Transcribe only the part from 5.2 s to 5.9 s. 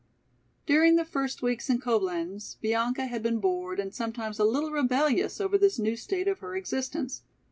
over this